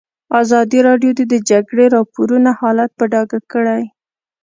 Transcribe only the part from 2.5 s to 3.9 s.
حالت په ډاګه کړی.